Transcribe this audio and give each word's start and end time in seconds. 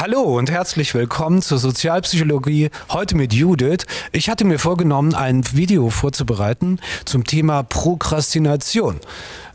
Hallo 0.00 0.22
und 0.22 0.50
herzlich 0.50 0.94
willkommen 0.94 1.42
zur 1.42 1.58
Sozialpsychologie, 1.58 2.70
heute 2.88 3.18
mit 3.18 3.34
Judith. 3.34 3.84
Ich 4.12 4.30
hatte 4.30 4.46
mir 4.46 4.58
vorgenommen, 4.58 5.14
ein 5.14 5.42
Video 5.52 5.90
vorzubereiten 5.90 6.80
zum 7.04 7.24
Thema 7.24 7.64
Prokrastination. 7.64 8.98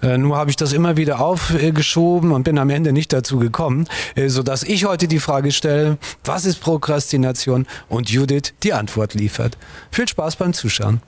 Äh, 0.04 0.20
nur 0.20 0.38
habe 0.38 0.52
ich 0.52 0.56
das 0.56 0.72
immer 0.72 0.98
wieder 0.98 1.20
aufgeschoben 1.20 2.32
und 2.32 2.44
bin 2.44 2.60
am 2.60 2.70
Ende 2.70 2.94
nicht 2.94 3.12
dazu 3.12 3.40
gekommen, 3.40 3.88
äh, 4.14 4.28
sodass 4.28 4.62
ich 4.62 4.86
heute 4.86 5.08
die 5.08 5.20
Frage 5.20 5.52
stelle, 5.52 5.98
was 6.24 6.46
ist 6.46 6.62
Prokrastination 6.62 7.66
und 7.90 8.12
Judith 8.12 8.54
die 8.62 8.74
Antwort 8.74 9.16
liefert. 9.16 9.58
Viel 9.90 10.08
Spaß 10.08 10.36
beim 10.36 10.54
Zuschauen. 10.54 11.02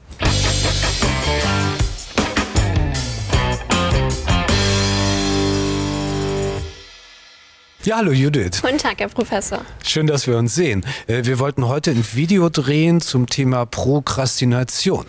Ja, 7.87 7.99
hallo 7.99 8.11
Judith. 8.11 8.61
Guten 8.61 8.79
Tag, 8.79 8.99
Herr 8.99 9.07
Professor. 9.07 9.61
Schön, 9.81 10.07
dass 10.07 10.27
wir 10.27 10.37
uns 10.37 10.53
sehen. 10.53 10.85
Äh, 11.07 11.23
wir 11.23 11.39
wollten 11.39 11.69
heute 11.69 11.91
ein 11.91 12.05
Video 12.15 12.49
drehen 12.49 12.99
zum 12.99 13.27
Thema 13.27 13.65
Prokrastination. 13.65 15.05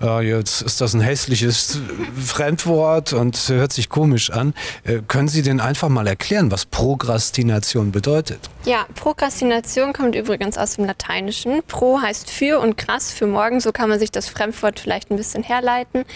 Äh, 0.00 0.28
jetzt 0.28 0.62
ist 0.62 0.80
das 0.80 0.94
ein 0.94 1.00
hässliches 1.00 1.80
Fremdwort 2.24 3.14
und 3.14 3.36
hört 3.48 3.72
sich 3.72 3.88
komisch 3.88 4.30
an. 4.30 4.54
Äh, 4.84 5.00
können 5.08 5.26
Sie 5.26 5.42
denn 5.42 5.58
einfach 5.58 5.88
mal 5.88 6.06
erklären, 6.06 6.52
was 6.52 6.66
Prokrastination 6.66 7.90
bedeutet? 7.90 8.48
Ja, 8.66 8.86
Prokrastination 8.94 9.92
kommt 9.92 10.14
übrigens 10.14 10.56
aus 10.56 10.76
dem 10.76 10.86
Lateinischen. 10.86 11.62
Pro 11.68 12.00
heißt 12.00 12.30
für 12.30 12.60
und 12.60 12.78
krass 12.78 13.12
für 13.12 13.26
morgen. 13.26 13.60
So 13.60 13.72
kann 13.72 13.90
man 13.90 13.98
sich 13.98 14.10
das 14.10 14.26
Fremdwort 14.26 14.80
vielleicht 14.80 15.10
ein 15.10 15.18
bisschen 15.18 15.42
herleiten. 15.42 16.06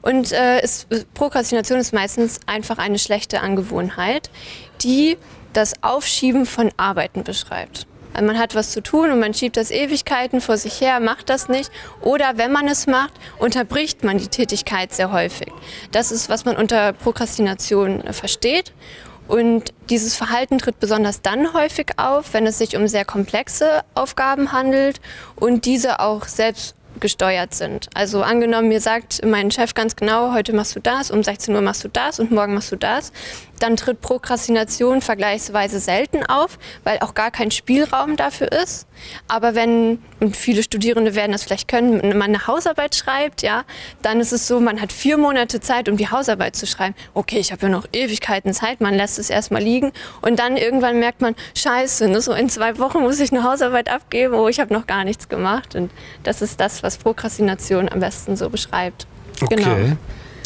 Und 0.00 0.32
äh, 0.32 0.62
ist, 0.62 0.86
Prokrastination 1.12 1.78
ist 1.78 1.92
meistens 1.92 2.40
einfach 2.46 2.78
eine 2.78 2.98
schlechte 2.98 3.42
Angewohnheit, 3.42 4.30
die 4.80 5.18
das 5.52 5.82
Aufschieben 5.82 6.46
von 6.46 6.70
Arbeiten 6.78 7.24
beschreibt. 7.24 7.86
Also 8.14 8.26
man 8.26 8.38
hat 8.38 8.54
was 8.54 8.72
zu 8.72 8.82
tun 8.82 9.10
und 9.10 9.20
man 9.20 9.34
schiebt 9.34 9.58
das 9.58 9.70
Ewigkeiten 9.70 10.40
vor 10.40 10.56
sich 10.56 10.80
her, 10.80 11.00
macht 11.00 11.28
das 11.28 11.50
nicht. 11.50 11.70
Oder 12.00 12.32
wenn 12.36 12.50
man 12.50 12.68
es 12.68 12.86
macht, 12.86 13.12
unterbricht 13.38 14.02
man 14.02 14.16
die 14.16 14.28
Tätigkeit 14.28 14.94
sehr 14.94 15.12
häufig. 15.12 15.52
Das 15.92 16.10
ist, 16.10 16.30
was 16.30 16.46
man 16.46 16.56
unter 16.56 16.94
Prokrastination 16.94 18.02
versteht. 18.12 18.72
Und 19.28 19.72
dieses 19.90 20.16
Verhalten 20.16 20.58
tritt 20.58 20.80
besonders 20.80 21.22
dann 21.22 21.52
häufig 21.52 21.92
auf, 21.98 22.32
wenn 22.32 22.46
es 22.46 22.58
sich 22.58 22.76
um 22.76 22.88
sehr 22.88 23.04
komplexe 23.04 23.82
Aufgaben 23.94 24.52
handelt 24.52 25.00
und 25.36 25.66
diese 25.66 26.00
auch 26.00 26.24
selbst 26.24 26.74
gesteuert 27.00 27.54
sind. 27.54 27.88
Also 27.94 28.22
angenommen, 28.22 28.68
mir 28.68 28.80
sagt 28.80 29.24
mein 29.24 29.50
Chef 29.50 29.74
ganz 29.74 29.94
genau, 29.96 30.32
heute 30.34 30.52
machst 30.52 30.74
du 30.74 30.80
das, 30.80 31.10
um 31.10 31.22
16 31.22 31.54
Uhr 31.54 31.60
machst 31.60 31.84
du 31.84 31.88
das 31.88 32.18
und 32.18 32.30
morgen 32.30 32.54
machst 32.54 32.72
du 32.72 32.76
das, 32.76 33.12
dann 33.58 33.76
tritt 33.76 34.00
Prokrastination 34.00 35.00
vergleichsweise 35.00 35.80
selten 35.80 36.24
auf, 36.24 36.58
weil 36.84 36.98
auch 37.00 37.14
gar 37.14 37.30
kein 37.30 37.50
Spielraum 37.50 38.16
dafür 38.16 38.52
ist. 38.52 38.86
Aber 39.28 39.54
wenn, 39.54 40.02
und 40.20 40.36
viele 40.36 40.62
Studierende 40.62 41.14
werden 41.14 41.32
das 41.32 41.44
vielleicht 41.44 41.68
können, 41.68 42.02
wenn 42.02 42.18
man 42.18 42.34
eine 42.34 42.46
Hausarbeit 42.46 42.94
schreibt, 42.94 43.42
ja, 43.42 43.64
dann 44.02 44.20
ist 44.20 44.32
es 44.32 44.46
so, 44.48 44.60
man 44.60 44.80
hat 44.80 44.92
vier 44.92 45.18
Monate 45.18 45.60
Zeit, 45.60 45.88
um 45.88 45.96
die 45.96 46.08
Hausarbeit 46.08 46.56
zu 46.56 46.66
schreiben. 46.66 46.94
Okay, 47.14 47.38
ich 47.38 47.52
habe 47.52 47.62
ja 47.62 47.68
noch 47.68 47.86
Ewigkeiten 47.92 48.52
Zeit, 48.52 48.80
man 48.80 48.94
lässt 48.94 49.18
es 49.18 49.30
erstmal 49.30 49.62
liegen 49.62 49.92
und 50.20 50.38
dann 50.38 50.56
irgendwann 50.56 50.98
merkt 50.98 51.20
man, 51.20 51.34
scheiße, 51.54 52.08
ne, 52.08 52.20
so 52.20 52.32
in 52.32 52.48
zwei 52.48 52.78
Wochen 52.78 53.00
muss 53.00 53.20
ich 53.20 53.32
eine 53.32 53.44
Hausarbeit 53.44 53.88
abgeben, 53.88 54.34
oh, 54.34 54.48
ich 54.48 54.60
habe 54.60 54.74
noch 54.74 54.86
gar 54.86 55.04
nichts 55.04 55.28
gemacht. 55.28 55.74
Und 55.74 55.90
das 56.22 56.42
ist 56.42 56.60
das, 56.60 56.82
was 56.82 56.98
Prokrastination 56.98 57.88
am 57.88 58.00
besten 58.00 58.36
so 58.36 58.50
beschreibt. 58.50 59.06
Okay. 59.40 59.56
Genau. 59.56 59.96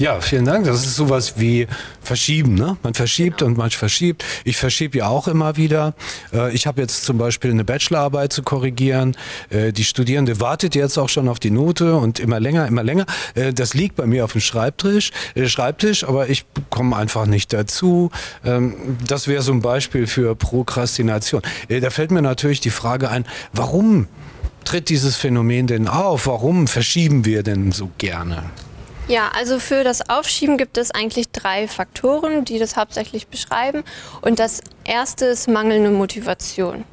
Ja, 0.03 0.21
vielen 0.21 0.45
Dank. 0.45 0.67
Das 0.67 0.85
ist 0.85 0.97
sowas 0.97 1.35
wie 1.37 1.69
Verschieben. 2.01 2.57
Ne? 2.57 2.77
Man 2.83 2.93
verschiebt 2.95 3.39
genau. 3.39 3.51
und 3.51 3.57
man 3.57 3.71
verschiebt. 3.71 4.25
Ich 4.43 4.57
verschiebe 4.57 4.99
ja 4.99 5.07
auch 5.07 5.29
immer 5.29 5.57
wieder. 5.57 5.95
Äh, 6.33 6.53
ich 6.53 6.67
habe 6.67 6.81
jetzt 6.81 7.05
zum 7.05 7.19
Beispiel 7.19 7.53
eine 7.53 7.63
Bachelorarbeit 7.63 8.33
zu 8.33 8.43
korrigieren. 8.43 9.17
Äh, 9.51 9.73
die 9.73 9.85
Studierende 9.85 10.41
wartet 10.41 10.75
jetzt 10.75 10.99
auch 10.99 11.09
schon 11.09 11.29
auf 11.29 11.39
die 11.39 11.53
Note 11.53 11.95
und 11.95 12.19
immer 12.19 12.41
länger, 12.41 12.67
immer 12.67 12.83
länger. 12.83 13.07
Äh, 13.37 13.53
das 13.53 13.75
liegt 13.75 13.95
bei 13.95 14.07
mir 14.07 14.25
auf 14.25 14.33
dem 14.33 14.41
Schreibtisch, 14.41 15.13
Schreibtisch 15.47 16.03
aber 16.03 16.29
ich 16.29 16.47
komme 16.69 16.97
einfach 16.97 17.27
nicht 17.27 17.53
dazu. 17.53 18.11
Ähm, 18.45 18.99
das 19.07 19.29
wäre 19.29 19.43
so 19.43 19.53
ein 19.53 19.63
Beispiel 19.63 20.09
für 20.09 20.35
Prokrastination. 20.35 21.43
Da 21.69 21.91
fällt 21.91 22.11
mir 22.11 22.23
natürlich 22.23 22.59
die 22.59 22.71
Frage 22.71 23.09
ein, 23.09 23.25
warum 23.53 24.09
tritt 24.65 24.89
dieses 24.89 25.15
Phänomen 25.15 25.69
denn 25.69 25.87
auf? 25.87 26.27
Warum 26.27 26.67
verschieben 26.67 27.25
wir 27.25 27.45
denn 27.45 27.71
so 27.71 27.91
gerne? 27.99 28.51
Ja, 29.09 29.31
also 29.35 29.59
für 29.59 29.85
das 29.85 30.09
Aufschieben 30.09 30.59
gibt 30.59 30.79
es 30.79 30.91
eigentlich 30.91 31.31
drei 31.31 31.69
Faktoren, 31.69 32.45
die 32.45 32.59
das 32.59 32.77
hauptsächlich 32.77 33.27
beschreiben. 33.27 33.83
Und 34.21 34.39
das 34.39 34.63
erste 34.85 35.27
ist 35.27 35.49
mangelnde 35.49 35.91
Motivation. 35.91 36.85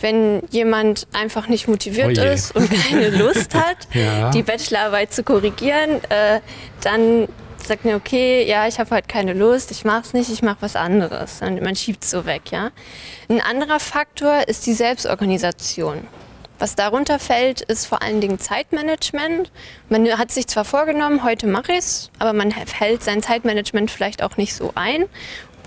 Wenn 0.00 0.42
jemand 0.50 1.06
einfach 1.12 1.48
nicht 1.48 1.68
motiviert 1.68 2.18
oh 2.18 2.22
ist 2.22 2.56
und 2.56 2.68
keine 2.70 3.10
Lust 3.16 3.54
hat, 3.54 3.76
ja. 3.92 4.30
die 4.30 4.42
Bachelorarbeit 4.42 5.12
zu 5.12 5.22
korrigieren, 5.22 6.02
äh, 6.08 6.40
dann 6.82 7.28
sagt 7.64 7.84
man, 7.84 7.94
okay, 7.94 8.44
ja, 8.44 8.66
ich 8.66 8.80
habe 8.80 8.90
halt 8.90 9.08
keine 9.08 9.32
Lust, 9.32 9.70
ich 9.70 9.84
mache 9.84 10.02
es 10.02 10.12
nicht, 10.12 10.30
ich 10.30 10.42
mache 10.42 10.58
was 10.60 10.74
anderes. 10.74 11.40
Und 11.42 11.62
man 11.62 11.76
schiebt 11.76 12.02
es 12.02 12.10
so 12.10 12.26
weg, 12.26 12.50
ja. 12.50 12.70
Ein 13.28 13.40
anderer 13.40 13.78
Faktor 13.78 14.48
ist 14.48 14.66
die 14.66 14.74
Selbstorganisation. 14.74 16.06
Was 16.62 16.76
darunter 16.76 17.18
fällt, 17.18 17.60
ist 17.62 17.86
vor 17.86 18.02
allen 18.02 18.20
Dingen 18.20 18.38
Zeitmanagement. 18.38 19.50
Man 19.88 20.16
hat 20.16 20.30
sich 20.30 20.46
zwar 20.46 20.64
vorgenommen, 20.64 21.24
heute 21.24 21.48
mache 21.48 21.72
ich 21.72 21.78
es, 21.78 22.10
aber 22.20 22.32
man 22.32 22.52
hält 22.52 23.02
sein 23.02 23.20
Zeitmanagement 23.20 23.90
vielleicht 23.90 24.22
auch 24.22 24.36
nicht 24.36 24.54
so 24.54 24.70
ein 24.76 25.06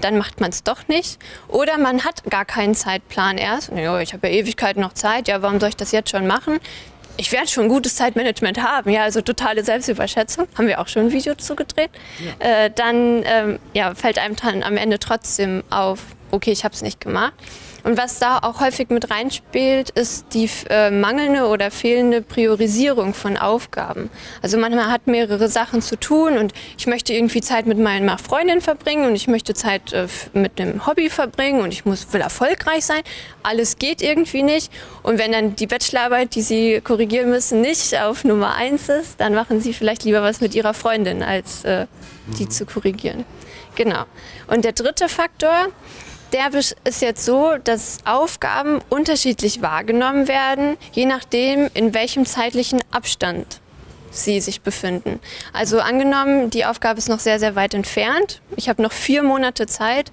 dann 0.01 0.17
macht 0.17 0.39
man 0.41 0.51
es 0.51 0.63
doch 0.63 0.87
nicht. 0.87 1.19
Oder 1.47 1.77
man 1.77 2.03
hat 2.03 2.23
gar 2.29 2.45
keinen 2.45 2.75
Zeitplan 2.75 3.37
erst. 3.37 3.71
Ja, 3.75 3.99
ich 3.99 4.13
habe 4.13 4.27
ja 4.27 4.33
Ewigkeiten 4.35 4.81
noch 4.81 4.93
Zeit, 4.93 5.27
ja, 5.27 5.41
warum 5.41 5.59
soll 5.59 5.69
ich 5.69 5.77
das 5.77 5.91
jetzt 5.93 6.11
schon 6.11 6.27
machen? 6.27 6.59
Ich 7.17 7.31
werde 7.31 7.47
schon 7.47 7.69
gutes 7.69 7.95
Zeitmanagement 7.95 8.61
haben, 8.61 8.89
ja, 8.89 9.03
also 9.03 9.21
totale 9.21 9.63
Selbstüberschätzung, 9.63 10.47
haben 10.57 10.67
wir 10.67 10.79
auch 10.79 10.87
schon 10.87 11.03
ein 11.07 11.11
Video 11.11 11.35
zugedreht. 11.35 11.91
Ja. 12.19 12.65
Äh, 12.65 12.71
dann 12.73 13.23
ähm, 13.25 13.59
ja, 13.73 13.95
fällt 13.95 14.17
einem 14.17 14.35
dann 14.35 14.63
am 14.63 14.77
Ende 14.77 14.99
trotzdem 14.99 15.63
auf, 15.69 15.99
okay, 16.31 16.51
ich 16.51 16.63
habe 16.63 16.73
es 16.73 16.81
nicht 16.81 17.01
gemacht. 17.01 17.33
Und 17.85 17.99
was 17.99 18.17
da 18.17 18.39
auch 18.39 18.61
häufig 18.61 18.89
mit 18.89 19.11
reinspielt, 19.11 19.91
ist 19.91 20.25
die 20.33 20.49
äh, 20.71 20.89
mangelnde 20.89 21.45
oder 21.45 21.69
fehlende 21.69 22.23
Priorisierung 22.23 23.13
von 23.13 23.37
Aufgaben. 23.37 24.09
Also 24.41 24.57
manchmal 24.57 24.91
hat 24.91 25.05
mehrere 25.05 25.47
Sachen 25.49 25.83
zu 25.83 25.95
tun 25.95 26.39
und 26.39 26.51
ich 26.79 26.87
möchte 26.87 27.13
irgendwie 27.13 27.41
Zeit 27.41 27.67
mit 27.67 27.77
meiner 27.77 28.17
Freundin 28.17 28.61
verbringen 28.61 29.05
und 29.05 29.13
ich 29.13 29.27
möchte 29.27 29.53
Zeit 29.53 29.93
äh, 29.93 30.07
mit 30.33 30.59
einem 30.59 30.87
Hobby 30.87 31.11
verbringen 31.11 31.61
und 31.61 31.71
ich 31.71 31.85
muss, 31.85 32.11
will 32.11 32.21
erfolgreich 32.21 32.83
sein. 32.83 33.01
Alles 33.43 33.77
geht 33.77 34.01
irgendwie 34.01 34.41
nicht. 34.41 34.71
Und 35.03 35.19
wenn 35.19 35.31
dann 35.31 35.55
die 35.55 35.67
Bachelorarbeit, 35.67 36.33
die 36.33 36.41
Sie 36.41 36.81
korrigieren 36.81 37.29
müssen, 37.29 37.61
nicht 37.61 37.95
auf 38.01 38.23
Nummer 38.23 38.55
eins 38.55 38.89
ist, 38.89 39.19
dann 39.21 39.35
machen 39.35 39.61
Sie 39.61 39.73
vielleicht 39.73 40.05
lieber 40.05 40.23
was 40.23 40.41
mit 40.41 40.55
Ihrer 40.55 40.73
Freundin, 40.73 41.21
als 41.21 41.63
äh, 41.65 41.85
die 42.39 42.45
mhm. 42.45 42.49
zu 42.49 42.65
korrigieren. 42.65 43.25
Genau. 43.75 44.05
Und 44.47 44.65
der 44.65 44.71
dritte 44.71 45.07
Faktor, 45.07 45.67
der 46.35 46.53
ist 46.53 47.01
jetzt 47.01 47.23
so, 47.23 47.53
dass 47.63 47.99
Aufgaben 48.03 48.81
unterschiedlich 48.89 49.61
wahrgenommen 49.61 50.27
werden, 50.27 50.75
je 50.91 51.05
nachdem, 51.05 51.69
in 51.73 51.93
welchem 51.93 52.25
zeitlichen 52.25 52.81
Abstand 52.91 53.61
sie 54.11 54.41
sich 54.41 54.59
befinden. 54.59 55.21
Also 55.53 55.79
angenommen, 55.79 56.49
die 56.49 56.65
Aufgabe 56.65 56.99
ist 56.99 57.07
noch 57.07 57.19
sehr, 57.19 57.39
sehr 57.39 57.55
weit 57.55 57.73
entfernt. 57.73 58.41
Ich 58.57 58.67
habe 58.67 58.81
noch 58.81 58.91
vier 58.91 59.23
Monate 59.23 59.65
Zeit. 59.65 60.11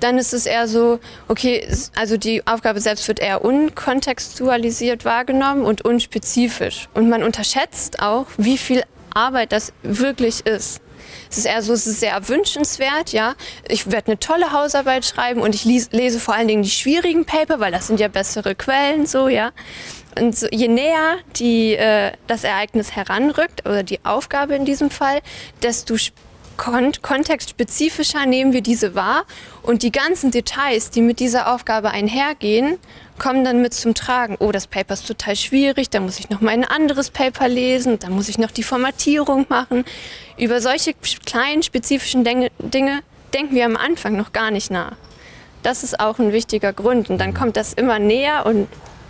Dann 0.00 0.18
ist 0.18 0.34
es 0.34 0.44
eher 0.44 0.68
so, 0.68 1.00
okay, 1.28 1.66
also 1.94 2.18
die 2.18 2.46
Aufgabe 2.46 2.80
selbst 2.80 3.08
wird 3.08 3.20
eher 3.20 3.42
unkontextualisiert 3.42 5.06
wahrgenommen 5.06 5.64
und 5.64 5.86
unspezifisch. 5.86 6.88
Und 6.92 7.08
man 7.08 7.22
unterschätzt 7.22 8.02
auch, 8.02 8.26
wie 8.36 8.58
viel 8.58 8.82
Arbeit 9.14 9.52
das 9.52 9.72
wirklich 9.82 10.44
ist. 10.44 10.81
Es 11.30 11.38
ist 11.38 11.46
eher 11.46 11.62
so, 11.62 11.72
es 11.72 11.86
ist 11.86 12.00
sehr 12.00 12.28
wünschenswert, 12.28 13.12
ja. 13.12 13.34
Ich 13.68 13.90
werde 13.90 14.08
eine 14.08 14.18
tolle 14.18 14.52
Hausarbeit 14.52 15.04
schreiben 15.04 15.40
und 15.40 15.54
ich 15.54 15.64
lese 15.64 16.20
vor 16.20 16.34
allen 16.34 16.48
Dingen 16.48 16.62
die 16.62 16.70
schwierigen 16.70 17.24
Paper, 17.24 17.60
weil 17.60 17.72
das 17.72 17.86
sind 17.86 18.00
ja 18.00 18.08
bessere 18.08 18.54
Quellen, 18.54 19.06
so, 19.06 19.28
ja. 19.28 19.52
Und 20.18 20.36
so, 20.36 20.46
je 20.50 20.68
näher 20.68 21.16
die, 21.36 21.74
äh, 21.74 22.12
das 22.26 22.44
Ereignis 22.44 22.92
heranrückt, 22.92 23.66
oder 23.66 23.82
die 23.82 24.04
Aufgabe 24.04 24.54
in 24.54 24.64
diesem 24.64 24.90
Fall, 24.90 25.20
desto 25.62 25.96
kon 26.56 26.92
kontextspezifischer 27.00 28.26
nehmen 28.26 28.52
wir 28.52 28.60
diese 28.60 28.94
wahr 28.94 29.24
und 29.62 29.82
die 29.82 29.90
ganzen 29.90 30.30
Details, 30.30 30.90
die 30.90 31.00
mit 31.00 31.18
dieser 31.18 31.52
Aufgabe 31.52 31.90
einhergehen, 31.90 32.78
kommen 33.22 33.44
dann 33.44 33.62
mit 33.62 33.72
zum 33.72 33.94
Tragen. 33.94 34.36
Oh, 34.40 34.50
das 34.50 34.66
Paper 34.66 34.94
ist 34.94 35.06
total 35.06 35.36
schwierig, 35.36 35.88
da 35.90 36.00
muss 36.00 36.18
ich 36.18 36.28
noch 36.28 36.40
mal 36.40 36.50
ein 36.50 36.64
anderes 36.64 37.10
Paper 37.10 37.48
lesen, 37.48 37.98
dann 38.00 38.12
muss 38.12 38.28
ich 38.28 38.36
noch 38.36 38.50
die 38.50 38.64
Formatierung 38.64 39.46
machen. 39.48 39.84
Über 40.36 40.60
solche 40.60 40.92
kleinen 41.24 41.62
spezifischen 41.62 42.24
Dinge, 42.24 42.50
Dinge 42.58 43.00
denken 43.32 43.54
wir 43.54 43.64
am 43.64 43.76
Anfang 43.76 44.16
noch 44.16 44.32
gar 44.32 44.50
nicht 44.50 44.72
nach. 44.72 44.96
Das 45.62 45.84
ist 45.84 46.00
auch 46.00 46.18
ein 46.18 46.32
wichtiger 46.32 46.72
Grund 46.72 47.10
und 47.10 47.18
dann 47.18 47.32
kommt 47.32 47.56
das 47.56 47.72
immer 47.72 48.00
näher 48.00 48.44
und 48.44 48.66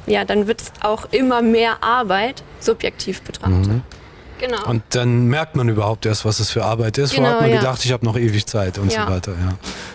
ja, 0.07 0.27
dann 0.27 0.47
wird 0.47 0.61
es 0.61 0.73
auch 0.83 1.07
immer 1.11 1.41
mehr 1.41 1.83
Arbeit 1.83 2.43
subjektiv 2.61 3.23
betrachtet. 3.23 3.67
Mhm. 3.69 3.83
Genau. 4.43 4.67
Und 4.69 4.83
dann 4.91 5.27
merkt 5.29 5.55
man 5.55 5.69
überhaupt 5.69 6.05
erst, 6.05 6.25
was 6.25 6.41
es 6.41 6.51
für 6.51 6.65
Arbeit 6.65 6.99
ist. 6.99 7.15
Vorher 7.15 7.31
Genau, 7.31 7.35
hat 7.37 7.41
man 7.43 7.51
ja. 7.51 7.61
gedacht, 7.61 7.85
ich 7.85 7.93
habe 7.93 8.05
noch 8.05 8.17
ewig 8.17 8.45
Zeit 8.47 8.77
und 8.79 8.93
Ja. 8.93 9.07
so 9.07 9.13
weiter. 9.13 9.33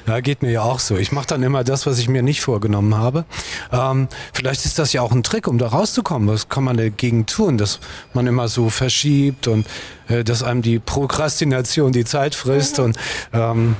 Ja. 0.07 0.13
ja, 0.13 0.19
geht 0.21 0.41
mir 0.41 0.51
ja 0.51 0.61
auch 0.61 0.79
so. 0.79 0.95
Ich 0.95 1.11
mache 1.11 1.27
dann 1.27 1.43
immer 1.43 1.65
das, 1.65 1.85
was 1.85 1.99
ich 1.99 2.07
mir 2.07 2.21
nicht 2.23 2.39
vorgenommen 2.41 2.95
habe. 2.95 3.25
Ähm, 3.73 4.07
vielleicht 4.31 4.63
ist 4.65 4.79
das 4.79 4.93
ja 4.93 5.01
auch 5.01 5.11
ein 5.11 5.21
Trick, 5.23 5.47
um 5.47 5.57
da 5.57 5.67
rauszukommen. 5.67 6.29
Was 6.29 6.47
kann 6.47 6.63
man 6.63 6.77
dagegen 6.77 7.25
tun, 7.25 7.57
dass 7.57 7.79
man 8.13 8.25
immer 8.25 8.47
so 8.47 8.69
verschiebt 8.69 9.47
und 9.47 9.67
äh, 10.07 10.23
dass 10.23 10.43
einem 10.43 10.61
die 10.61 10.79
Prokrastination 10.79 11.91
die 11.91 12.05
Zeit 12.05 12.33
frisst 12.33 12.77
Mhm. 12.77 12.83
und 12.85 12.97
ähm, 13.33 13.75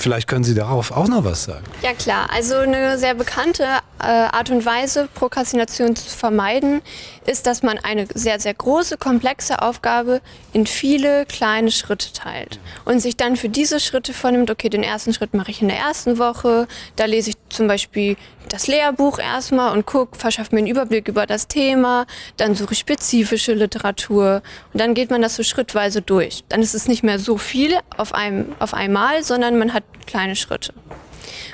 Vielleicht 0.00 0.28
können 0.28 0.44
Sie 0.44 0.54
darauf 0.54 0.92
auch 0.92 1.08
noch 1.08 1.24
was 1.24 1.44
sagen. 1.44 1.64
Ja 1.82 1.92
klar, 1.92 2.28
also 2.32 2.56
eine 2.56 2.98
sehr 2.98 3.14
bekannte 3.14 3.64
äh, 3.98 4.06
Art 4.06 4.50
und 4.50 4.64
Weise, 4.64 5.08
Prokrastination 5.14 5.96
zu 5.96 6.08
vermeiden, 6.08 6.82
ist, 7.26 7.46
dass 7.46 7.62
man 7.62 7.78
eine 7.78 8.06
sehr, 8.14 8.38
sehr 8.38 8.54
große, 8.54 8.98
komplexe 8.98 9.62
Aufgabe 9.62 10.20
in 10.52 10.66
viele 10.66 11.26
kleine 11.26 11.70
Schritte 11.70 12.12
teilt. 12.12 12.60
Und 12.84 13.00
sich 13.00 13.16
dann 13.16 13.36
für 13.36 13.48
diese 13.48 13.80
Schritte 13.80 14.12
vornimmt, 14.12 14.50
okay, 14.50 14.68
den 14.68 14.82
ersten 14.82 15.12
Schritt 15.12 15.34
mache 15.34 15.50
ich 15.50 15.62
in 15.62 15.68
der 15.68 15.78
ersten 15.78 16.18
Woche, 16.18 16.68
da 16.96 17.04
lese 17.06 17.30
ich 17.30 17.36
zum 17.48 17.66
Beispiel 17.66 18.16
das 18.48 18.66
Lehrbuch 18.68 19.18
erstmal 19.18 19.72
und 19.72 19.86
gucke, 19.86 20.16
verschaffe 20.16 20.54
mir 20.54 20.60
einen 20.60 20.68
Überblick 20.68 21.08
über 21.08 21.26
das 21.26 21.48
Thema, 21.48 22.06
dann 22.36 22.54
suche 22.54 22.74
ich 22.74 22.78
spezifische 22.78 23.54
Literatur. 23.54 24.42
Und 24.72 24.80
dann 24.80 24.94
geht 24.94 25.10
man 25.10 25.22
das 25.22 25.36
so 25.36 25.42
schrittweise 25.42 26.02
durch. 26.02 26.44
Dann 26.48 26.62
ist 26.62 26.74
es 26.74 26.86
nicht 26.86 27.02
mehr 27.02 27.18
so 27.18 27.38
viel 27.38 27.76
auf, 27.96 28.14
einem, 28.14 28.54
auf 28.58 28.74
einmal, 28.74 29.24
sondern 29.24 29.58
man 29.58 29.72
hat 29.72 29.85
kleine 30.06 30.36
Schritte. 30.36 30.72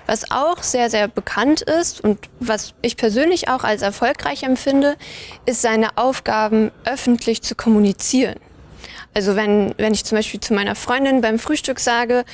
Was 0.06 0.31
auch 0.31 0.62
sehr, 0.62 0.90
sehr 0.90 1.08
bekannt 1.08 1.62
ist 1.62 2.02
und 2.02 2.19
was 2.40 2.75
ich 2.82 2.96
persönlich 2.96 3.49
auch 3.49 3.64
als 3.64 3.82
erfolgreich 3.82 4.43
empfinde, 4.43 4.96
ist 5.46 5.62
seine 5.62 5.96
Aufgaben 5.96 6.70
öffentlich 6.84 7.43
zu 7.43 7.55
kommunizieren. 7.55 8.37
Also 9.14 9.37
wenn, 9.37 9.75
wenn 9.79 9.94
ich 9.94 10.05
zum 10.05 10.17
Beispiel 10.17 10.40
zu 10.40 10.55
meiner 10.55 10.75
Freundin 10.75 11.20
beim 11.20 11.38
Frühstück 11.38 11.81
sage, 11.81 12.25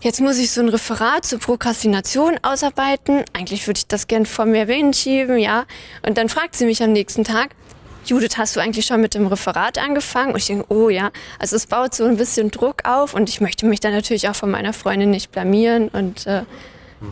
jetzt 0.00 0.20
muss 0.20 0.38
ich 0.38 0.50
so 0.50 0.60
ein 0.60 0.68
Referat 0.68 1.24
zur 1.24 1.38
Prokrastination 1.38 2.38
ausarbeiten, 2.42 3.24
eigentlich 3.32 3.66
würde 3.66 3.78
ich 3.78 3.86
das 3.86 4.06
gern 4.06 4.26
vor 4.26 4.44
mir 4.44 4.66
hinschieben, 4.66 5.38
ja. 5.38 5.64
Und 6.06 6.18
dann 6.18 6.28
fragt 6.28 6.56
sie 6.56 6.66
mich 6.66 6.82
am 6.82 6.92
nächsten 6.92 7.24
Tag, 7.24 7.54
Judith, 8.08 8.38
hast 8.38 8.56
du 8.56 8.60
eigentlich 8.60 8.86
schon 8.86 9.02
mit 9.02 9.14
dem 9.14 9.26
Referat 9.26 9.76
angefangen? 9.76 10.32
Und 10.32 10.38
ich 10.38 10.46
denke, 10.46 10.64
oh 10.70 10.88
ja, 10.88 11.10
also 11.38 11.56
es 11.56 11.66
baut 11.66 11.94
so 11.94 12.04
ein 12.04 12.16
bisschen 12.16 12.50
Druck 12.50 12.88
auf 12.88 13.12
und 13.12 13.28
ich 13.28 13.42
möchte 13.42 13.66
mich 13.66 13.80
dann 13.80 13.92
natürlich 13.92 14.30
auch 14.30 14.34
von 14.34 14.50
meiner 14.50 14.72
Freundin 14.72 15.10
nicht 15.10 15.30
blamieren 15.30 15.88
und 15.88 16.26
äh, 16.26 16.44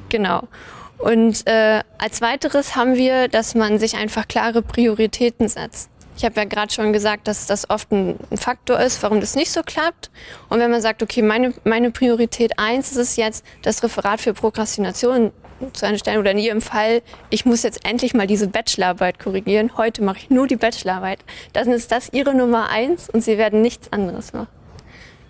genau. 0.08 0.48
Und 0.96 1.46
äh, 1.46 1.82
als 1.98 2.22
weiteres 2.22 2.76
haben 2.76 2.94
wir, 2.94 3.28
dass 3.28 3.54
man 3.54 3.78
sich 3.78 3.98
einfach 3.98 4.26
klare 4.26 4.62
Prioritäten 4.62 5.48
setzt. 5.48 5.90
Ich 6.16 6.25
habe 6.25 6.37
ja 6.37 6.44
gerade 6.44 6.72
schon 6.72 6.94
gesagt, 6.94 7.28
dass 7.28 7.44
das 7.44 7.69
oft 7.69 7.93
ein 7.93 8.19
Faktor 8.34 8.81
ist, 8.81 9.02
warum 9.02 9.20
das 9.20 9.34
nicht 9.34 9.52
so 9.52 9.60
klappt. 9.62 10.10
Und 10.48 10.60
wenn 10.60 10.70
man 10.70 10.81
sagt, 10.81 11.02
okay, 11.02 11.20
meine, 11.20 11.52
meine 11.64 11.90
Priorität 11.90 12.58
eins 12.58 12.93
ist 12.93 12.96
es 12.96 13.16
jetzt, 13.16 13.44
das 13.60 13.82
Referat 13.82 14.22
für 14.22 14.32
Prokrastination 14.32 15.31
zu 15.73 15.87
erstellen 15.87 16.19
oder 16.19 16.32
in 16.32 16.38
Ihrem 16.38 16.61
Fall, 16.61 17.03
ich 17.31 17.44
muss 17.44 17.62
jetzt 17.62 17.85
endlich 17.85 18.14
mal 18.14 18.26
diese 18.26 18.49
Bachelorarbeit 18.49 19.19
korrigieren. 19.19 19.70
Heute 19.76 20.03
mache 20.03 20.19
ich 20.19 20.31
nur 20.31 20.47
die 20.47 20.56
Bachelorarbeit. 20.56 21.20
Dann 21.53 21.70
ist 21.73 21.91
das 21.93 22.12
Ihre 22.12 22.35
Nummer 22.35 22.69
eins 22.70 23.08
und 23.08 23.23
Sie 23.23 23.38
werden 23.38 23.62
nichts 23.62 23.93
anderes 23.93 24.32
machen. 24.32 24.49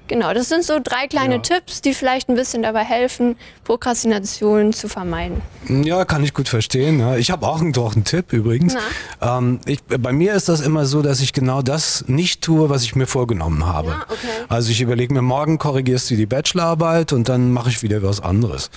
Genau, 0.09 0.33
das 0.33 0.49
sind 0.49 0.63
so 0.63 0.79
drei 0.81 1.09
kleine 1.09 1.37
Ja. 1.37 1.41
Tipps, 1.41 1.83
die 1.83 1.93
vielleicht 1.93 2.29
ein 2.29 2.37
bisschen 2.37 2.63
dabei 2.63 2.85
helfen, 2.85 3.35
Prokrastination 3.65 4.73
zu 4.73 4.89
vermeiden. 4.89 5.43
Ja, 5.69 6.05
kann 6.05 6.23
ich 6.23 6.33
gut 6.33 6.49
verstehen. 6.49 7.01
Ja. 7.01 7.17
Ich 7.17 7.33
habe 7.33 7.45
auch 7.45 7.61
einen, 7.61 7.73
doch 7.73 7.97
einen 7.97 8.05
Tipp 8.05 8.33
übrigens. 8.33 8.77
Ähm, 9.21 9.59
ich, 9.67 9.83
bei 9.83 10.13
mir 10.13 10.35
ist 10.35 10.49
das 10.49 10.61
immer 10.61 10.87
so, 10.87 11.03
dass 11.03 11.21
ich 11.21 11.33
genau 11.33 11.61
das 11.61 12.05
nicht 12.07 12.43
tue, 12.43 12.71
was 12.71 12.85
ich 12.85 12.95
mir 12.95 13.07
vorgenommen 13.09 13.67
habe. 13.67 13.89
Ja, 13.89 14.03
okay. 14.09 14.45
Also 14.49 14.71
ich 14.71 14.81
überlege 14.81 15.13
mir, 15.13 15.23
morgen 15.23 15.59
korrigierst 15.59 16.09
du 16.11 16.15
die 16.15 16.27
Bachelorarbeit 16.27 17.13
und 17.13 17.29
dann 17.29 17.51
mache 17.53 17.71
ich 17.71 17.83
wieder 17.83 18.01
was 18.05 18.21
anderes. 18.21 18.71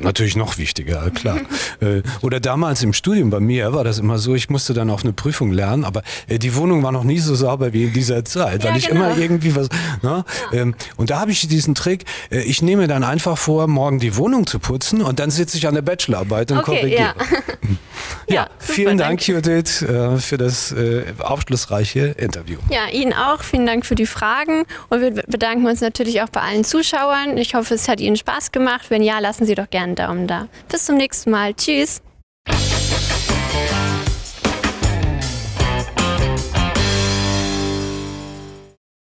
Natürlich 0.00 0.36
noch 0.36 0.58
wichtiger, 0.58 1.10
klar. 1.10 1.38
Äh, 1.80 2.02
Oder 2.20 2.38
damals 2.38 2.82
im 2.84 2.92
Studium 2.92 3.30
bei 3.30 3.40
mir 3.40 3.72
war 3.72 3.82
das 3.82 3.98
immer 3.98 4.18
so, 4.18 4.34
ich 4.36 4.48
musste 4.50 4.72
dann 4.72 4.88
auf 4.88 5.02
eine 5.02 5.12
Prüfung 5.12 5.50
lernen, 5.52 5.84
aber 5.84 6.02
äh, 6.28 6.38
die 6.38 6.54
Wohnung 6.54 6.82
war 6.84 6.92
noch 6.92 7.02
nie 7.02 7.18
so 7.18 7.34
sauber 7.34 7.72
wie 7.72 7.84
in 7.84 7.92
dieser 7.92 8.24
Zeit, 8.24 8.62
weil 8.62 8.70
Ja, 8.72 8.76
ich 8.76 8.86
genau. 8.88 9.06
immer 9.10 9.18
irgendwie 9.18 9.56
was. 9.56 9.68
Ne? 10.02 10.24
Ähm, 10.52 10.74
Und 10.96 11.10
da 11.10 11.18
habe 11.18 11.32
ich 11.32 11.46
diesen 11.48 11.74
Trick, 11.74 12.04
äh, 12.30 12.40
ich 12.42 12.62
nehme 12.62 12.86
dann 12.86 13.02
einfach 13.02 13.36
vor, 13.36 13.66
morgen 13.66 13.98
die 13.98 14.16
Wohnung 14.16 14.46
zu 14.46 14.60
putzen 14.60 15.02
und 15.02 15.18
dann 15.18 15.30
sitze 15.30 15.56
ich 15.58 15.66
an 15.66 15.74
der 15.74 15.82
Bachelorarbeit 15.82 16.52
und 16.52 16.58
Okay, 16.58 16.78
korrigiere. 16.78 17.00
ja. 17.00 17.14
Ja, 18.32 18.48
vielen 18.58 18.98
Dank, 18.98 19.24
danke. 19.26 19.32
Judith, 19.32 19.82
äh, 19.82 20.16
für 20.18 20.38
das 20.38 20.72
äh, 20.72 21.04
aufschlussreiche 21.18 22.14
Interview. 22.18 22.58
Ja, 22.70 22.88
Ihnen 22.92 23.12
auch. 23.12 23.42
Vielen 23.42 23.66
Dank 23.66 23.86
für 23.86 23.94
die 23.94 24.06
Fragen. 24.06 24.64
Und 24.88 25.00
wir 25.00 25.10
bedanken 25.10 25.66
uns 25.66 25.80
natürlich 25.80 26.22
auch 26.22 26.28
bei 26.28 26.40
allen 26.40 26.64
Zuschauern. 26.64 27.36
Ich 27.36 27.54
hoffe, 27.54 27.74
es 27.74 27.88
hat 27.88 28.00
Ihnen 28.00 28.16
Spaß 28.16 28.52
gemacht. 28.52 28.86
Wenn 28.90 29.02
ja, 29.02 29.18
lassen 29.18 29.46
Sie 29.46 29.54
doch 29.54 29.70
gerne 29.70 29.82
einen 29.82 29.94
Daumen 29.96 30.26
da. 30.26 30.48
Bis 30.70 30.86
zum 30.86 30.96
nächsten 30.96 31.30
Mal. 31.30 31.54
Tschüss. 31.54 32.02